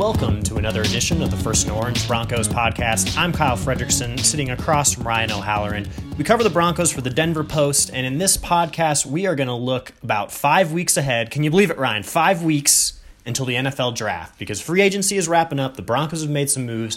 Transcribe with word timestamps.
welcome 0.00 0.42
to 0.42 0.56
another 0.56 0.80
edition 0.80 1.22
of 1.22 1.30
the 1.30 1.36
First 1.36 1.68
and 1.68 1.76
Orange 1.76 2.08
Broncos 2.08 2.48
podcast. 2.48 3.18
I'm 3.18 3.34
Kyle 3.34 3.54
Fredrickson, 3.54 4.18
sitting 4.18 4.48
across 4.48 4.94
from 4.94 5.06
Ryan 5.06 5.30
O'Halloran. 5.30 5.90
We 6.16 6.24
cover 6.24 6.42
the 6.42 6.48
Broncos 6.48 6.90
for 6.90 7.02
the 7.02 7.10
Denver 7.10 7.44
Post, 7.44 7.90
and 7.92 8.06
in 8.06 8.16
this 8.16 8.38
podcast, 8.38 9.04
we 9.04 9.26
are 9.26 9.34
going 9.34 9.48
to 9.48 9.54
look 9.54 9.92
about 10.02 10.32
five 10.32 10.72
weeks 10.72 10.96
ahead. 10.96 11.30
Can 11.30 11.42
you 11.42 11.50
believe 11.50 11.70
it, 11.70 11.76
Ryan? 11.76 12.02
Five 12.02 12.42
weeks 12.42 12.98
until 13.26 13.44
the 13.44 13.56
NFL 13.56 13.94
draft 13.94 14.38
because 14.38 14.58
free 14.58 14.80
agency 14.80 15.18
is 15.18 15.28
wrapping 15.28 15.60
up. 15.60 15.76
The 15.76 15.82
Broncos 15.82 16.22
have 16.22 16.30
made 16.30 16.48
some 16.48 16.64
moves, 16.64 16.96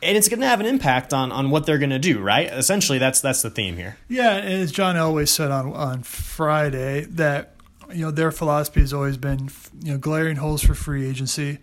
and 0.00 0.16
it's 0.16 0.28
going 0.28 0.38
to 0.38 0.46
have 0.46 0.60
an 0.60 0.66
impact 0.66 1.12
on 1.12 1.32
on 1.32 1.50
what 1.50 1.66
they're 1.66 1.78
going 1.78 1.90
to 1.90 1.98
do. 1.98 2.20
Right? 2.20 2.46
Essentially, 2.46 2.98
that's 2.98 3.20
that's 3.20 3.42
the 3.42 3.50
theme 3.50 3.76
here. 3.76 3.96
Yeah, 4.08 4.36
and 4.36 4.62
as 4.62 4.70
John 4.70 4.94
Elway 4.94 5.26
said 5.26 5.50
on 5.50 5.72
on 5.72 6.04
Friday, 6.04 7.00
that 7.06 7.56
you 7.92 8.02
know 8.02 8.12
their 8.12 8.30
philosophy 8.30 8.78
has 8.78 8.92
always 8.92 9.16
been 9.16 9.50
you 9.82 9.94
know 9.94 9.98
glaring 9.98 10.36
holes 10.36 10.62
for 10.62 10.74
free 10.74 11.04
agency, 11.04 11.58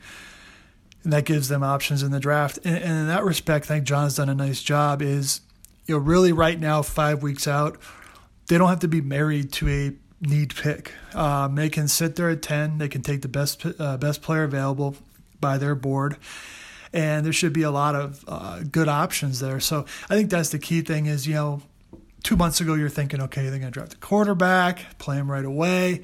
and 1.03 1.13
that 1.13 1.25
gives 1.25 1.47
them 1.47 1.63
options 1.63 2.03
in 2.03 2.11
the 2.11 2.19
draft. 2.19 2.59
And, 2.63 2.77
and 2.77 2.91
in 2.91 3.07
that 3.07 3.23
respect, 3.23 3.65
I 3.65 3.75
think 3.75 3.85
John's 3.85 4.15
done 4.15 4.29
a 4.29 4.35
nice 4.35 4.61
job. 4.61 5.01
Is 5.01 5.41
you 5.87 5.95
know 5.95 6.01
really 6.01 6.31
right 6.31 6.59
now, 6.59 6.81
five 6.81 7.23
weeks 7.23 7.47
out, 7.47 7.77
they 8.47 8.57
don't 8.57 8.69
have 8.69 8.79
to 8.79 8.87
be 8.87 9.01
married 9.01 9.51
to 9.53 9.69
a 9.69 9.91
need 10.21 10.55
pick. 10.55 10.93
Um, 11.15 11.55
they 11.55 11.69
can 11.69 11.87
sit 11.87 12.15
there 12.15 12.29
at 12.29 12.41
ten. 12.41 12.77
They 12.77 12.89
can 12.89 13.01
take 13.01 13.21
the 13.21 13.27
best 13.27 13.65
uh, 13.79 13.97
best 13.97 14.21
player 14.21 14.43
available 14.43 14.95
by 15.39 15.57
their 15.57 15.75
board, 15.75 16.17
and 16.93 17.25
there 17.25 17.33
should 17.33 17.53
be 17.53 17.63
a 17.63 17.71
lot 17.71 17.95
of 17.95 18.23
uh, 18.27 18.59
good 18.71 18.87
options 18.87 19.39
there. 19.39 19.59
So 19.59 19.85
I 20.09 20.15
think 20.15 20.29
that's 20.29 20.49
the 20.49 20.59
key 20.59 20.81
thing. 20.81 21.07
Is 21.07 21.27
you 21.27 21.33
know, 21.33 21.61
two 22.23 22.35
months 22.35 22.61
ago 22.61 22.75
you're 22.75 22.89
thinking, 22.89 23.21
okay, 23.21 23.43
they're 23.43 23.59
going 23.59 23.63
to 23.63 23.71
draft 23.71 23.93
a 23.93 23.97
quarterback, 23.97 24.97
play 24.99 25.17
him 25.17 25.29
right 25.29 25.45
away. 25.45 26.03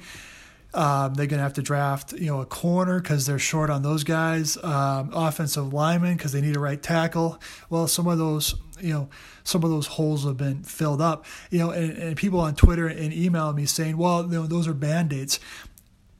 Um, 0.78 1.14
they're 1.14 1.26
going 1.26 1.38
to 1.38 1.42
have 1.42 1.54
to 1.54 1.62
draft, 1.62 2.12
you 2.12 2.26
know, 2.26 2.40
a 2.40 2.46
corner 2.46 3.00
because 3.00 3.26
they're 3.26 3.40
short 3.40 3.68
on 3.68 3.82
those 3.82 4.04
guys. 4.04 4.56
Um, 4.62 5.10
offensive 5.12 5.72
lineman 5.72 6.16
because 6.16 6.30
they 6.30 6.40
need 6.40 6.54
a 6.54 6.60
right 6.60 6.80
tackle. 6.80 7.40
Well, 7.68 7.88
some 7.88 8.06
of 8.06 8.16
those, 8.16 8.54
you 8.80 8.92
know, 8.92 9.08
some 9.42 9.64
of 9.64 9.70
those 9.70 9.88
holes 9.88 10.24
have 10.24 10.36
been 10.36 10.62
filled 10.62 11.00
up. 11.00 11.24
You 11.50 11.58
know, 11.58 11.70
and, 11.70 11.98
and 11.98 12.16
people 12.16 12.38
on 12.38 12.54
Twitter 12.54 12.86
and 12.86 13.12
email 13.12 13.52
me 13.52 13.66
saying, 13.66 13.96
well, 13.96 14.22
you 14.22 14.28
know, 14.28 14.46
those 14.46 14.68
are 14.68 14.72
band 14.72 15.12
aids. 15.12 15.40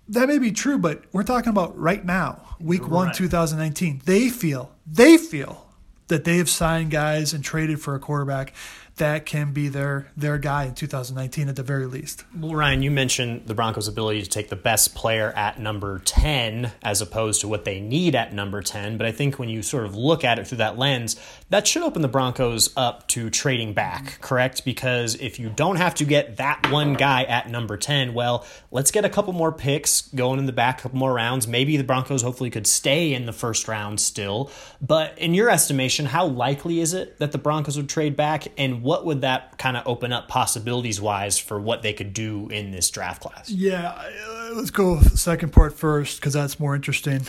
That 0.08 0.26
may 0.26 0.38
be 0.38 0.50
true, 0.50 0.76
but 0.76 1.04
we're 1.12 1.22
talking 1.22 1.50
about 1.50 1.78
right 1.78 2.04
now, 2.04 2.56
week 2.58 2.82
right. 2.82 2.90
one, 2.90 3.12
2019. 3.14 4.02
They 4.06 4.28
feel, 4.28 4.74
they 4.84 5.18
feel 5.18 5.68
that 6.08 6.24
they 6.24 6.38
have 6.38 6.48
signed 6.48 6.90
guys 6.90 7.32
and 7.32 7.44
traded 7.44 7.80
for 7.80 7.94
a 7.94 8.00
quarterback 8.00 8.54
that 8.98 9.26
can 9.26 9.52
be 9.52 9.68
their 9.68 10.08
their 10.16 10.38
guy 10.38 10.64
in 10.64 10.74
2019 10.74 11.48
at 11.48 11.56
the 11.56 11.62
very 11.62 11.86
least. 11.86 12.24
Well, 12.36 12.54
Ryan, 12.54 12.82
you 12.82 12.90
mentioned 12.90 13.46
the 13.46 13.54
Broncos' 13.54 13.88
ability 13.88 14.22
to 14.22 14.28
take 14.28 14.48
the 14.48 14.56
best 14.56 14.94
player 14.94 15.32
at 15.32 15.58
number 15.58 16.00
10 16.00 16.72
as 16.82 17.00
opposed 17.00 17.40
to 17.40 17.48
what 17.48 17.64
they 17.64 17.80
need 17.80 18.14
at 18.14 18.32
number 18.32 18.62
10. 18.62 18.98
But 18.98 19.06
I 19.06 19.12
think 19.12 19.38
when 19.38 19.48
you 19.48 19.62
sort 19.62 19.84
of 19.84 19.96
look 19.96 20.24
at 20.24 20.38
it 20.38 20.46
through 20.46 20.58
that 20.58 20.78
lens, 20.78 21.16
that 21.50 21.66
should 21.66 21.82
open 21.82 22.02
the 22.02 22.08
Broncos 22.08 22.70
up 22.76 23.08
to 23.08 23.30
trading 23.30 23.72
back, 23.72 24.20
correct? 24.20 24.64
Because 24.64 25.14
if 25.16 25.38
you 25.38 25.48
don't 25.48 25.76
have 25.76 25.94
to 25.96 26.04
get 26.04 26.36
that 26.36 26.70
one 26.70 26.94
guy 26.94 27.24
at 27.24 27.48
number 27.48 27.76
10, 27.76 28.14
well, 28.14 28.46
let's 28.70 28.90
get 28.90 29.04
a 29.04 29.08
couple 29.08 29.32
more 29.32 29.52
picks 29.52 30.02
going 30.02 30.38
in 30.38 30.46
the 30.46 30.52
back, 30.52 30.80
a 30.80 30.82
couple 30.82 30.98
more 30.98 31.12
rounds. 31.12 31.48
Maybe 31.48 31.76
the 31.76 31.84
Broncos 31.84 32.22
hopefully 32.22 32.50
could 32.50 32.66
stay 32.66 33.14
in 33.14 33.26
the 33.26 33.32
first 33.32 33.68
round 33.68 34.00
still. 34.00 34.50
But 34.80 35.18
in 35.18 35.34
your 35.34 35.50
estimation, 35.50 36.06
how 36.06 36.26
likely 36.26 36.80
is 36.80 36.94
it 36.94 37.18
that 37.18 37.32
the 37.32 37.38
Broncos 37.38 37.76
would 37.76 37.88
trade 37.88 38.16
back? 38.16 38.48
And 38.56 38.82
what 38.88 39.04
would 39.04 39.20
that 39.20 39.58
kind 39.58 39.76
of 39.76 39.86
open 39.86 40.14
up 40.14 40.28
possibilities 40.28 40.98
wise 40.98 41.38
for 41.38 41.60
what 41.60 41.82
they 41.82 41.92
could 41.92 42.14
do 42.14 42.48
in 42.48 42.70
this 42.70 42.88
draft 42.88 43.20
class? 43.20 43.50
Yeah, 43.50 43.90
uh, 43.90 44.52
let's 44.54 44.70
go 44.70 44.94
with 44.94 45.10
the 45.10 45.18
second 45.18 45.52
part 45.52 45.74
first 45.74 46.18
because 46.18 46.32
that's 46.32 46.58
more 46.58 46.74
interesting. 46.74 47.20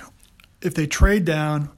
If 0.61 0.73
they 0.73 0.87
trade 0.87 1.25
down, 1.25 1.69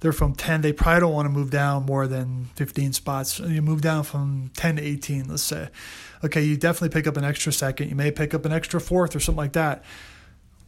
they're 0.00 0.12
from 0.12 0.34
10. 0.34 0.62
They 0.62 0.72
probably 0.72 1.02
don't 1.02 1.12
want 1.12 1.26
to 1.26 1.30
move 1.30 1.50
down 1.50 1.86
more 1.86 2.08
than 2.08 2.46
15 2.56 2.94
spots. 2.94 3.38
You 3.38 3.62
move 3.62 3.80
down 3.80 4.02
from 4.02 4.50
10 4.56 4.78
to 4.78 4.82
18, 4.82 5.28
let's 5.28 5.44
say. 5.44 5.68
Okay, 6.24 6.42
you 6.42 6.56
definitely 6.56 6.88
pick 6.88 7.06
up 7.06 7.16
an 7.16 7.22
extra 7.22 7.52
second. 7.52 7.90
You 7.90 7.94
may 7.94 8.10
pick 8.10 8.34
up 8.34 8.44
an 8.44 8.50
extra 8.50 8.80
fourth 8.80 9.14
or 9.14 9.20
something 9.20 9.38
like 9.38 9.52
that. 9.52 9.84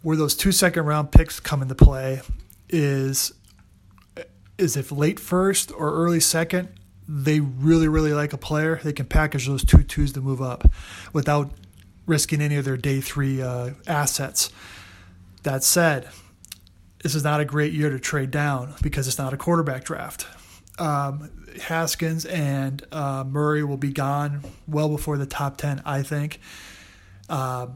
Where 0.03 0.17
those 0.17 0.37
two 0.37 0.53
second 0.53 0.85
round 0.85 1.11
picks 1.11 1.41
come 1.41 1.61
into 1.61 1.75
play 1.75 2.21
is 2.69 3.35
is 4.59 4.77
if 4.77 4.93
late 4.93 5.19
first 5.19 5.73
or 5.73 5.93
early 5.93 6.21
second 6.21 6.69
they 7.09 7.41
really, 7.41 7.89
really 7.89 8.13
like 8.13 8.33
a 8.33 8.39
player, 8.39 8.81
they 8.83 8.93
can 8.93 9.07
package 9.07 9.47
those 9.47 9.65
two 9.65 9.83
twos 9.83 10.13
to 10.13 10.21
move 10.21 10.41
up 10.41 10.71
without 11.13 11.51
risking 12.07 12.41
any 12.41 12.57
of 12.57 12.65
their 12.65 12.77
day 12.77 13.01
three 13.01 13.43
uh, 13.43 13.71
assets. 13.87 14.51
That 15.43 15.63
said, 15.63 16.09
this 17.03 17.15
is 17.15 17.23
not 17.23 17.41
a 17.41 17.45
great 17.45 17.75
year 17.75 17.91
to 17.91 17.99
trade 17.99 18.31
down 18.31 18.75
because 18.83 19.07
it's 19.07 19.19
not 19.19 19.35
a 19.35 19.37
quarterback 19.37 19.85
draft. 19.85 20.27
Um, 20.79 21.31
Haskins 21.63 22.25
and 22.25 22.85
uh, 22.91 23.25
Murray 23.27 23.63
will 23.63 23.77
be 23.77 23.93
gone 23.93 24.41
well 24.67 24.89
before 24.89 25.19
the 25.19 25.27
top 25.27 25.59
ten, 25.59 25.83
I 25.85 26.03
think. 26.03 26.41
Uh, 27.29 27.69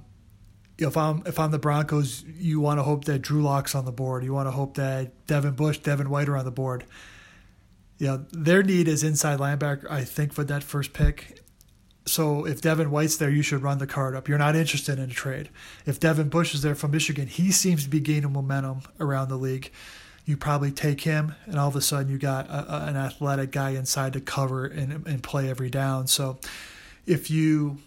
if 0.79 0.97
I'm 0.97 1.23
if 1.27 1.39
I'm 1.39 1.51
the 1.51 1.59
Broncos, 1.59 2.25
you 2.25 2.61
want 2.61 2.79
to 2.79 2.83
hope 2.83 3.05
that 3.05 3.21
Drew 3.21 3.43
Lock's 3.43 3.75
on 3.75 3.85
the 3.85 3.93
board. 3.93 4.25
You 4.25 4.33
want 4.33 4.47
to 4.47 4.53
hope 4.53 4.77
that 4.77 5.27
Devin 5.27 5.55
Bush, 5.55 5.79
Devin 5.79 6.09
White 6.09 6.29
are 6.29 6.37
on 6.37 6.45
the 6.45 6.51
board 6.51 6.85
you 7.99 8.07
know, 8.07 8.25
their 8.33 8.63
need 8.63 8.89
is 8.89 9.03
inside 9.03 9.39
linebacker, 9.39 9.91
I 9.91 10.05
think, 10.05 10.33
for 10.33 10.45
that 10.45 10.63
first 10.63 10.93
pick. 10.93 11.41
So 12.07 12.47
if 12.47 12.63
Devin 12.63 12.91
White's 12.91 13.17
there, 13.17 13.29
you 13.29 13.43
should 13.43 13.63
run 13.63 13.79
the 13.79 13.87
card 13.87 14.15
up. 14.15 14.29
You're 14.29 14.39
not 14.39 14.57
interested 14.57 14.99
in 14.99 15.11
a 15.11 15.15
trade. 15.15 15.51
If 15.85 16.01
Devin 16.01 16.31
Bush 16.31 16.55
is 16.55 16.63
there 16.63 16.75
from 16.75 16.93
Michigan, 16.93 17.27
he 17.27 17.51
seems 17.53 17.85
to 17.85 17.91
be 17.91 18.01
gaining 18.01 18.33
momentum 18.33 18.83
around 18.99 19.29
the 19.29 19.37
league. 19.37 19.71
You 20.25 20.37
probably 20.37 20.71
take 20.71 21.03
him, 21.03 21.35
and 21.47 21.59
all 21.59 21.69
of 21.69 21.77
a 21.77 21.81
sudden 21.81 22.11
you 22.11 22.19
got 22.19 22.49
a, 22.49 22.75
a, 22.75 22.87
an 22.87 22.97
athletic 22.97 23.51
guy 23.51 23.71
inside 23.71 24.13
to 24.15 24.21
cover 24.21 24.65
and, 24.67 25.07
and 25.07 25.23
play 25.23 25.51
every 25.51 25.71
down. 25.71 26.07
So 26.07 26.39
if 27.07 27.31
you 27.31 27.79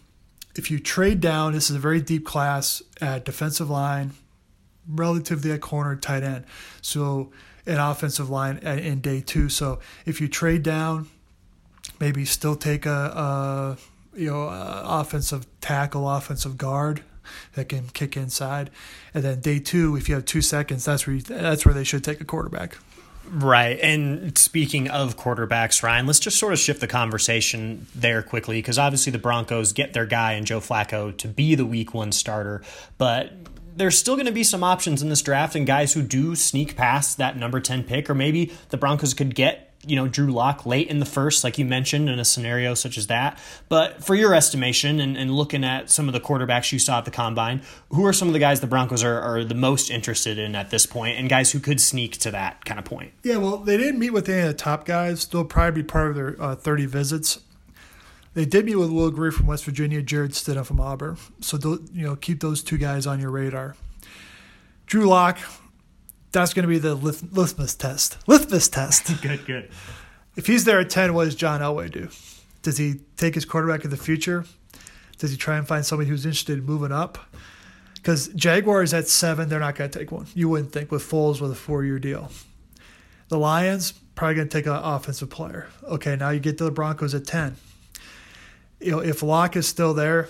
if 0.55 0.69
you 0.69 0.79
trade 0.79 1.21
down, 1.21 1.53
this 1.53 1.69
is 1.69 1.75
a 1.75 1.79
very 1.79 2.01
deep 2.01 2.25
class 2.25 2.81
at 2.99 3.23
defensive 3.25 3.69
line, 3.69 4.11
relatively 4.87 5.51
at 5.51 5.61
corner, 5.61 5.95
tight 5.95 6.23
end. 6.23 6.45
So 6.81 7.31
an 7.65 7.79
offensive 7.79 8.29
line 8.29 8.57
in 8.57 9.01
day 9.01 9.21
two. 9.21 9.49
So 9.49 9.79
if 10.05 10.21
you 10.21 10.27
trade 10.27 10.63
down, 10.63 11.07
maybe 11.99 12.25
still 12.25 12.55
take 12.55 12.85
a, 12.85 12.89
a 12.91 13.77
you 14.17 14.29
know 14.29 14.43
a 14.43 14.83
offensive 14.85 15.45
tackle, 15.61 16.09
offensive 16.09 16.57
guard 16.57 17.03
that 17.53 17.69
can 17.69 17.87
kick 17.89 18.17
inside, 18.17 18.69
and 19.13 19.23
then 19.23 19.39
day 19.39 19.59
two, 19.59 19.95
if 19.95 20.09
you 20.09 20.15
have 20.15 20.25
two 20.25 20.41
seconds, 20.41 20.85
that's 20.85 21.07
where 21.07 21.15
you, 21.15 21.21
that's 21.21 21.65
where 21.65 21.73
they 21.73 21.83
should 21.83 22.03
take 22.03 22.19
a 22.19 22.25
quarterback. 22.25 22.77
Right. 23.29 23.79
And 23.79 24.37
speaking 24.37 24.89
of 24.89 25.15
quarterbacks, 25.15 25.83
Ryan, 25.83 26.05
let's 26.05 26.19
just 26.19 26.37
sort 26.37 26.53
of 26.53 26.59
shift 26.59 26.81
the 26.81 26.87
conversation 26.87 27.85
there 27.95 28.23
quickly 28.23 28.57
because 28.57 28.77
obviously 28.77 29.11
the 29.11 29.19
Broncos 29.19 29.71
get 29.71 29.93
their 29.93 30.05
guy 30.05 30.33
in 30.33 30.43
Joe 30.43 30.59
Flacco 30.59 31.15
to 31.17 31.27
be 31.27 31.55
the 31.55 31.65
week 31.65 31.93
one 31.93 32.11
starter, 32.11 32.61
but 32.97 33.31
there's 33.75 33.97
still 33.97 34.15
going 34.15 34.25
to 34.25 34.31
be 34.31 34.43
some 34.43 34.63
options 34.63 35.01
in 35.01 35.09
this 35.09 35.21
draft 35.21 35.55
and 35.55 35.65
guys 35.65 35.93
who 35.93 36.01
do 36.01 36.35
sneak 36.35 36.75
past 36.75 37.17
that 37.17 37.37
number 37.37 37.59
10 37.59 37.83
pick, 37.83 38.09
or 38.09 38.15
maybe 38.15 38.51
the 38.69 38.77
Broncos 38.77 39.13
could 39.13 39.35
get 39.35 39.71
you 39.85 39.95
know 39.95 40.07
Drew 40.07 40.31
Lock 40.31 40.65
late 40.65 40.87
in 40.87 40.99
the 40.99 41.05
first, 41.05 41.43
like 41.43 41.57
you 41.57 41.65
mentioned, 41.65 42.09
in 42.09 42.19
a 42.19 42.25
scenario 42.25 42.73
such 42.73 42.97
as 42.97 43.07
that. 43.07 43.39
But 43.69 44.03
for 44.03 44.15
your 44.15 44.33
estimation 44.33 44.99
and, 44.99 45.17
and 45.17 45.33
looking 45.33 45.63
at 45.63 45.89
some 45.89 46.07
of 46.07 46.13
the 46.13 46.19
quarterbacks 46.19 46.71
you 46.71 46.79
saw 46.79 46.99
at 46.99 47.05
the 47.05 47.11
combine, 47.11 47.61
who 47.89 48.05
are 48.05 48.13
some 48.13 48.27
of 48.27 48.33
the 48.33 48.39
guys 48.39 48.59
the 48.59 48.67
Broncos 48.67 49.03
are, 49.03 49.19
are 49.19 49.43
the 49.43 49.55
most 49.55 49.89
interested 49.89 50.37
in 50.37 50.55
at 50.55 50.69
this 50.69 50.85
point, 50.85 51.17
and 51.17 51.29
guys 51.29 51.51
who 51.51 51.59
could 51.59 51.81
sneak 51.81 52.17
to 52.19 52.31
that 52.31 52.63
kind 52.65 52.79
of 52.79 52.85
point? 52.85 53.13
Yeah, 53.23 53.37
well, 53.37 53.57
they 53.57 53.77
didn't 53.77 53.99
meet 53.99 54.11
with 54.11 54.29
any 54.29 54.41
of 54.41 54.47
the 54.47 54.53
top 54.53 54.85
guys. 54.85 55.25
They'll 55.25 55.45
probably 55.45 55.81
be 55.81 55.87
part 55.87 56.09
of 56.09 56.15
their 56.15 56.41
uh, 56.41 56.55
30 56.55 56.85
visits. 56.85 57.39
They 58.33 58.45
did 58.45 58.65
meet 58.65 58.75
with 58.75 58.91
Will 58.91 59.11
Grier 59.11 59.31
from 59.31 59.47
West 59.47 59.65
Virginia, 59.65 60.01
Jarrett 60.01 60.31
Stidham 60.31 60.65
from 60.65 60.79
Auburn. 60.79 61.17
So 61.41 61.57
you 61.93 62.05
know, 62.05 62.15
keep 62.15 62.39
those 62.39 62.63
two 62.63 62.77
guys 62.77 63.05
on 63.05 63.19
your 63.19 63.29
radar. 63.29 63.75
Drew 64.85 65.05
Lock, 65.05 65.39
that's 66.31 66.53
going 66.53 66.63
to 66.63 66.67
be 66.67 66.79
the 66.79 66.95
litmus 66.95 67.75
test. 67.75 68.17
Litmus 68.27 68.69
test. 68.69 69.21
good, 69.21 69.45
good. 69.45 69.69
If 70.37 70.47
he's 70.47 70.63
there 70.63 70.79
at 70.79 70.89
ten, 70.89 71.13
what 71.13 71.25
does 71.25 71.35
John 71.35 71.59
Elway 71.59 71.91
do? 71.91 72.09
Does 72.61 72.77
he 72.77 73.01
take 73.17 73.35
his 73.35 73.43
quarterback 73.43 73.83
of 73.83 73.91
the 73.91 73.97
future? 73.97 74.45
Does 75.17 75.31
he 75.31 75.37
try 75.37 75.57
and 75.57 75.67
find 75.67 75.85
somebody 75.85 76.09
who's 76.09 76.25
interested 76.25 76.57
in 76.57 76.65
moving 76.65 76.91
up? 76.91 77.17
Because 77.95 78.29
Jaguars 78.29 78.93
at 78.93 79.07
seven, 79.07 79.49
they're 79.49 79.59
not 79.59 79.75
going 79.75 79.91
to 79.91 79.99
take 79.99 80.11
one. 80.11 80.25
You 80.33 80.49
wouldn't 80.49 80.71
think 80.71 80.89
with 80.89 81.03
Foles 81.03 81.41
with 81.41 81.51
a 81.51 81.55
four-year 81.55 81.99
deal. 81.99 82.31
The 83.27 83.37
Lions 83.37 83.91
probably 84.15 84.35
going 84.35 84.47
to 84.47 84.57
take 84.57 84.65
an 84.65 84.73
offensive 84.73 85.29
player. 85.29 85.67
Okay, 85.83 86.15
now 86.15 86.29
you 86.29 86.39
get 86.39 86.57
to 86.57 86.63
the 86.63 86.71
Broncos 86.71 87.13
at 87.13 87.25
ten 87.25 87.57
you 88.81 88.91
know, 88.91 88.99
if 88.99 89.23
Lock 89.23 89.55
is 89.55 89.67
still 89.67 89.93
there, 89.93 90.29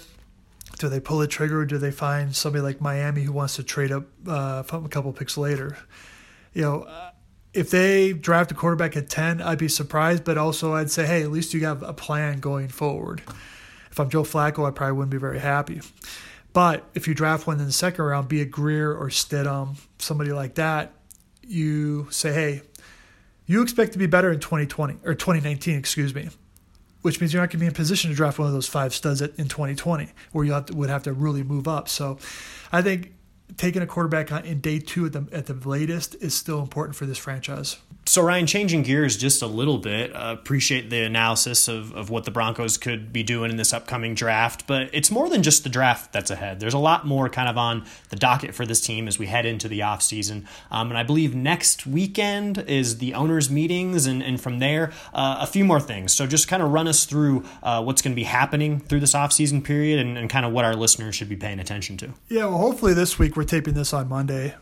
do 0.77 0.89
they 0.89 0.99
pull 0.99 1.19
the 1.19 1.27
trigger 1.27 1.61
or 1.61 1.65
do 1.65 1.77
they 1.77 1.91
find 1.91 2.35
somebody 2.35 2.61
like 2.61 2.81
Miami 2.81 3.23
who 3.23 3.31
wants 3.31 3.55
to 3.57 3.63
trade 3.63 3.91
up 3.91 4.05
uh, 4.27 4.63
a 4.71 4.89
couple 4.89 5.13
picks 5.13 5.37
later? 5.37 5.77
You 6.53 6.61
know, 6.63 7.09
if 7.53 7.69
they 7.69 8.13
draft 8.13 8.51
a 8.51 8.55
quarterback 8.55 8.95
at 8.95 9.09
10, 9.09 9.41
I'd 9.41 9.57
be 9.57 9.67
surprised, 9.67 10.23
but 10.23 10.37
also 10.37 10.73
I'd 10.73 10.91
say, 10.91 11.05
hey, 11.05 11.23
at 11.23 11.31
least 11.31 11.53
you 11.53 11.65
have 11.65 11.83
a 11.83 11.93
plan 11.93 12.39
going 12.39 12.67
forward. 12.67 13.21
If 13.91 13.99
I'm 13.99 14.09
Joe 14.09 14.23
Flacco, 14.23 14.67
I 14.67 14.71
probably 14.71 14.93
wouldn't 14.93 15.11
be 15.11 15.17
very 15.17 15.39
happy. 15.39 15.81
But 16.53 16.85
if 16.93 17.07
you 17.07 17.13
draft 17.13 17.47
one 17.47 17.59
in 17.59 17.65
the 17.65 17.71
second 17.71 18.03
round, 18.03 18.27
be 18.27 18.41
it 18.41 18.51
Grier 18.51 18.93
or 18.93 19.07
Stidham, 19.09 19.77
somebody 19.99 20.31
like 20.31 20.55
that, 20.55 20.93
you 21.45 22.07
say, 22.09 22.33
hey, 22.33 22.61
you 23.45 23.61
expect 23.61 23.93
to 23.93 23.99
be 23.99 24.07
better 24.07 24.31
in 24.31 24.39
2020 24.39 24.99
or 25.03 25.13
2019, 25.13 25.77
excuse 25.77 26.15
me, 26.15 26.29
which 27.01 27.19
means 27.19 27.33
you're 27.33 27.41
not 27.41 27.49
going 27.49 27.59
to 27.59 27.63
be 27.63 27.67
in 27.67 27.73
position 27.73 28.09
to 28.09 28.15
draft 28.15 28.39
one 28.39 28.47
of 28.47 28.53
those 28.53 28.67
five 28.67 28.93
studs 28.93 29.21
in 29.21 29.47
2020, 29.47 30.09
where 30.31 30.45
you 30.45 30.53
have 30.53 30.67
to, 30.67 30.75
would 30.75 30.89
have 30.89 31.03
to 31.03 31.13
really 31.13 31.43
move 31.43 31.67
up. 31.67 31.89
So, 31.89 32.17
I 32.71 32.81
think 32.81 33.13
taking 33.57 33.81
a 33.81 33.87
quarterback 33.87 34.31
on 34.31 34.45
in 34.45 34.61
day 34.61 34.79
two 34.79 35.05
at 35.05 35.13
the 35.13 35.27
at 35.31 35.45
the 35.47 35.53
latest 35.53 36.15
is 36.15 36.33
still 36.33 36.61
important 36.61 36.95
for 36.95 37.05
this 37.05 37.17
franchise. 37.17 37.77
So 38.11 38.21
Ryan, 38.21 38.45
changing 38.45 38.83
gears 38.83 39.15
just 39.15 39.41
a 39.41 39.47
little 39.47 39.77
bit, 39.77 40.13
uh, 40.13 40.35
appreciate 40.37 40.89
the 40.89 40.99
analysis 41.03 41.69
of, 41.69 41.95
of 41.95 42.09
what 42.09 42.25
the 42.25 42.31
Broncos 42.31 42.77
could 42.77 43.13
be 43.13 43.23
doing 43.23 43.51
in 43.51 43.55
this 43.55 43.71
upcoming 43.71 44.15
draft, 44.15 44.67
but 44.67 44.89
it's 44.91 45.09
more 45.09 45.29
than 45.29 45.43
just 45.43 45.63
the 45.63 45.69
draft 45.69 46.11
that's 46.11 46.29
ahead. 46.29 46.59
There's 46.59 46.73
a 46.73 46.77
lot 46.77 47.07
more 47.07 47.29
kind 47.29 47.47
of 47.47 47.57
on 47.57 47.85
the 48.09 48.17
docket 48.17 48.53
for 48.53 48.65
this 48.65 48.81
team 48.81 49.07
as 49.07 49.17
we 49.17 49.27
head 49.27 49.45
into 49.45 49.69
the 49.69 49.79
offseason. 49.79 50.45
Um, 50.69 50.89
and 50.89 50.97
I 50.97 51.03
believe 51.03 51.33
next 51.33 51.87
weekend 51.87 52.57
is 52.67 52.97
the 52.97 53.13
owners' 53.13 53.49
meetings, 53.49 54.05
and, 54.07 54.21
and 54.21 54.41
from 54.41 54.59
there, 54.59 54.91
uh, 55.13 55.37
a 55.39 55.47
few 55.47 55.63
more 55.63 55.79
things. 55.79 56.11
So 56.11 56.27
just 56.27 56.49
kind 56.49 56.61
of 56.61 56.69
run 56.69 56.89
us 56.89 57.05
through 57.05 57.45
uh, 57.63 57.81
what's 57.81 58.01
going 58.01 58.11
to 58.11 58.19
be 58.19 58.25
happening 58.25 58.81
through 58.81 58.99
this 58.99 59.13
offseason 59.13 59.63
period 59.63 59.99
and, 60.05 60.17
and 60.17 60.29
kind 60.29 60.45
of 60.45 60.51
what 60.51 60.65
our 60.65 60.75
listeners 60.75 61.15
should 61.15 61.29
be 61.29 61.37
paying 61.37 61.61
attention 61.61 61.95
to. 61.95 62.09
Yeah, 62.27 62.47
well, 62.47 62.57
hopefully 62.57 62.93
this 62.93 63.17
week 63.17 63.37
we're 63.37 63.45
taping 63.45 63.73
this 63.73 63.93
on 63.93 64.09
Monday. 64.09 64.55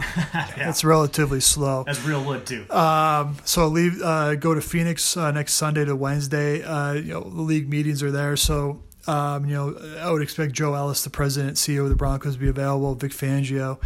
yeah. 0.34 0.68
It's 0.68 0.84
relatively 0.84 1.40
slow. 1.40 1.84
That's 1.84 2.02
real 2.04 2.24
wood 2.24 2.46
too. 2.46 2.68
Um, 2.70 3.36
so 3.44 3.68
leave, 3.68 4.00
uh, 4.02 4.34
go 4.36 4.54
to 4.54 4.60
Phoenix 4.60 5.16
uh, 5.16 5.30
next 5.30 5.54
Sunday 5.54 5.84
to 5.84 5.96
Wednesday. 5.96 6.62
Uh, 6.62 6.92
you 6.94 7.12
know, 7.12 7.22
the 7.22 7.42
league 7.42 7.68
meetings 7.68 8.02
are 8.02 8.10
there, 8.10 8.36
so 8.36 8.82
um, 9.06 9.46
you 9.46 9.54
know 9.54 9.98
I 10.00 10.10
would 10.10 10.22
expect 10.22 10.52
Joe 10.52 10.74
Ellis, 10.74 11.04
the 11.04 11.10
president, 11.10 11.56
CEO 11.56 11.82
of 11.82 11.88
the 11.88 11.96
Broncos, 11.96 12.34
to 12.34 12.40
be 12.40 12.48
available. 12.48 12.94
Vic 12.94 13.12
Fangio, 13.12 13.80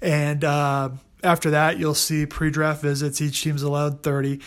and 0.00 0.44
uh, 0.44 0.90
after 1.22 1.50
that, 1.50 1.78
you'll 1.78 1.94
see 1.94 2.26
pre-draft 2.26 2.82
visits. 2.82 3.20
Each 3.20 3.42
team's 3.42 3.62
allowed 3.62 4.02
thirty. 4.02 4.40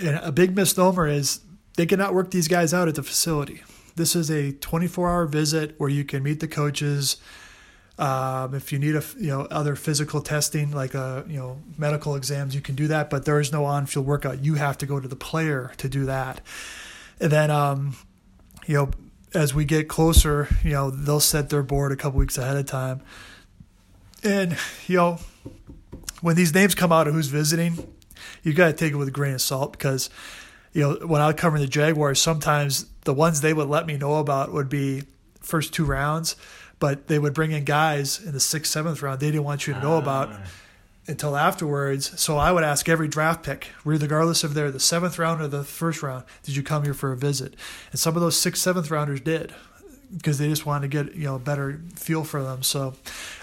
And 0.00 0.16
a 0.22 0.32
big 0.32 0.56
misnomer 0.56 1.06
is 1.06 1.40
they 1.76 1.86
cannot 1.86 2.14
work 2.14 2.30
these 2.30 2.48
guys 2.48 2.72
out 2.72 2.88
at 2.88 2.94
the 2.94 3.02
facility. 3.02 3.62
This 3.94 4.16
is 4.16 4.30
a 4.30 4.52
24-hour 4.52 5.26
visit 5.26 5.74
where 5.76 5.90
you 5.90 6.04
can 6.04 6.22
meet 6.22 6.40
the 6.40 6.48
coaches 6.48 7.16
um, 8.02 8.52
if 8.52 8.72
you 8.72 8.80
need 8.80 8.96
a 8.96 9.04
you 9.16 9.28
know 9.28 9.42
other 9.42 9.76
physical 9.76 10.20
testing 10.20 10.72
like 10.72 10.94
a 10.94 11.00
uh, 11.00 11.24
you 11.28 11.38
know 11.38 11.62
medical 11.78 12.16
exams, 12.16 12.52
you 12.52 12.60
can 12.60 12.74
do 12.74 12.88
that. 12.88 13.10
But 13.10 13.24
there 13.24 13.38
is 13.38 13.52
no 13.52 13.64
on-field 13.64 14.04
workout. 14.04 14.44
You 14.44 14.56
have 14.56 14.76
to 14.78 14.86
go 14.86 14.98
to 14.98 15.06
the 15.06 15.14
player 15.14 15.70
to 15.76 15.88
do 15.88 16.04
that. 16.06 16.40
And 17.20 17.30
then 17.30 17.52
um, 17.52 17.96
you 18.66 18.74
know 18.74 18.90
as 19.34 19.54
we 19.54 19.64
get 19.64 19.88
closer, 19.88 20.48
you 20.64 20.72
know 20.72 20.90
they'll 20.90 21.20
set 21.20 21.48
their 21.48 21.62
board 21.62 21.92
a 21.92 21.96
couple 21.96 22.18
weeks 22.18 22.36
ahead 22.36 22.56
of 22.56 22.66
time. 22.66 23.02
And 24.24 24.58
you 24.88 24.96
know 24.96 25.18
when 26.22 26.34
these 26.34 26.52
names 26.52 26.74
come 26.74 26.90
out 26.90 27.06
of 27.06 27.14
who's 27.14 27.28
visiting, 27.28 27.86
you 28.42 28.52
got 28.52 28.66
to 28.66 28.72
take 28.72 28.92
it 28.92 28.96
with 28.96 29.06
a 29.06 29.12
grain 29.12 29.34
of 29.34 29.40
salt 29.40 29.72
because 29.72 30.10
you 30.72 30.82
know 30.82 31.06
when 31.06 31.22
I 31.22 31.28
was 31.28 31.36
covering 31.36 31.62
the 31.62 31.68
Jaguars, 31.68 32.20
sometimes 32.20 32.86
the 33.02 33.14
ones 33.14 33.42
they 33.42 33.54
would 33.54 33.68
let 33.68 33.86
me 33.86 33.96
know 33.96 34.16
about 34.16 34.52
would 34.52 34.68
be 34.68 35.04
first 35.40 35.72
two 35.72 35.84
rounds 35.84 36.34
but 36.82 37.06
they 37.06 37.16
would 37.16 37.32
bring 37.32 37.52
in 37.52 37.62
guys 37.62 38.20
in 38.20 38.32
the 38.32 38.40
sixth, 38.40 38.72
seventh 38.72 39.02
round 39.02 39.20
they 39.20 39.30
didn't 39.30 39.44
want 39.44 39.68
you 39.68 39.72
to 39.72 39.80
know 39.80 39.98
about 39.98 40.30
ah. 40.32 40.40
until 41.06 41.36
afterwards. 41.36 42.20
So 42.20 42.38
I 42.38 42.50
would 42.50 42.64
ask 42.64 42.88
every 42.88 43.06
draft 43.06 43.44
pick, 43.44 43.68
regardless 43.84 44.42
if 44.42 44.52
they're 44.52 44.72
the 44.72 44.80
seventh 44.80 45.16
round 45.16 45.40
or 45.40 45.46
the 45.46 45.62
first 45.62 46.02
round, 46.02 46.24
did 46.42 46.56
you 46.56 46.64
come 46.64 46.82
here 46.82 46.92
for 46.92 47.12
a 47.12 47.16
visit? 47.16 47.54
And 47.92 48.00
some 48.00 48.16
of 48.16 48.20
those 48.20 48.36
sixth, 48.36 48.64
seventh 48.64 48.90
rounders 48.90 49.20
did 49.20 49.54
because 50.12 50.38
they 50.38 50.48
just 50.48 50.66
wanted 50.66 50.90
to 50.90 51.04
get 51.04 51.14
you 51.14 51.22
know 51.22 51.36
a 51.36 51.38
better 51.38 51.80
feel 51.94 52.24
for 52.24 52.42
them. 52.42 52.64
So 52.64 52.94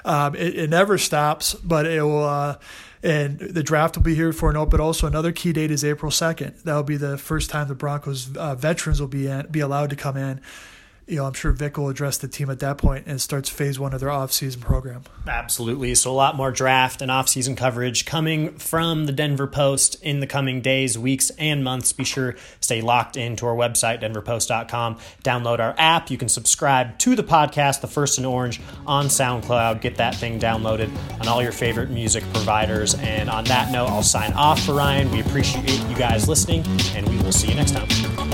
um, 0.03 0.35
it, 0.35 0.55
it, 0.55 0.69
never 0.69 0.97
stops, 0.97 1.53
but 1.53 1.85
it 1.85 2.01
will. 2.03 2.25
Uh, 2.25 2.57
and 3.01 3.39
the 3.39 3.63
draft 3.63 3.95
will 3.95 4.03
be 4.03 4.15
here 4.15 4.33
for 4.33 4.49
an 4.49 4.57
open. 4.57 4.71
But 4.71 4.81
also 4.81 5.07
another 5.07 5.31
key 5.31 5.53
date 5.53 5.71
is 5.71 5.85
April 5.85 6.11
second. 6.11 6.55
That 6.65 6.75
will 6.75 6.83
be 6.83 6.97
the 6.97 7.17
first 7.17 7.49
time 7.49 7.69
the 7.69 7.73
Broncos 7.73 8.35
uh, 8.35 8.55
veterans 8.55 8.99
will 8.99 9.07
be 9.07 9.27
in, 9.27 9.47
be 9.49 9.61
allowed 9.61 9.91
to 9.91 9.95
come 9.95 10.17
in 10.17 10.41
you 11.09 11.17
know, 11.17 11.25
I'm 11.25 11.33
sure 11.33 11.51
Vic 11.51 11.77
will 11.77 11.89
address 11.89 12.19
the 12.19 12.27
team 12.27 12.51
at 12.51 12.59
that 12.59 12.77
point 12.77 13.05
and 13.07 13.19
starts 13.19 13.49
phase 13.49 13.79
one 13.79 13.93
of 13.93 13.99
their 13.99 14.09
offseason 14.09 14.61
program. 14.61 15.03
Absolutely. 15.27 15.95
So 15.95 16.11
a 16.11 16.13
lot 16.13 16.35
more 16.35 16.51
draft 16.51 17.01
and 17.01 17.09
offseason 17.09 17.57
coverage 17.57 18.05
coming 18.05 18.53
from 18.59 19.07
the 19.07 19.11
Denver 19.11 19.47
Post 19.47 20.01
in 20.03 20.19
the 20.19 20.27
coming 20.27 20.61
days, 20.61 20.99
weeks, 20.99 21.31
and 21.31 21.63
months. 21.63 21.93
Be 21.93 22.03
sure 22.03 22.35
stay 22.61 22.81
locked 22.81 23.17
into 23.17 23.47
our 23.47 23.55
website, 23.55 24.01
denverpost.com. 24.01 24.97
Download 25.23 25.59
our 25.59 25.73
app. 25.79 26.11
You 26.11 26.17
can 26.17 26.29
subscribe 26.29 26.97
to 26.99 27.15
the 27.15 27.23
podcast, 27.23 27.81
The 27.81 27.87
First 27.87 28.19
and 28.19 28.27
Orange, 28.27 28.61
on 28.85 29.07
SoundCloud. 29.07 29.81
Get 29.81 29.95
that 29.95 30.15
thing 30.15 30.39
downloaded 30.39 30.95
on 31.19 31.27
all 31.27 31.41
your 31.41 31.51
favorite 31.51 31.89
music 31.89 32.23
providers. 32.33 32.93
And 32.93 33.31
on 33.31 33.45
that 33.45 33.71
note, 33.71 33.87
I'll 33.87 34.03
sign 34.03 34.33
off 34.33 34.61
for 34.61 34.73
Ryan. 34.73 35.09
We 35.11 35.21
appreciate 35.21 35.69
you 35.87 35.95
guys 35.95 36.29
listening, 36.29 36.63
and 36.95 37.07
we 37.09 37.17
will 37.17 37.31
see 37.31 37.49
you 37.49 37.55
next 37.55 37.71
time. 37.71 38.28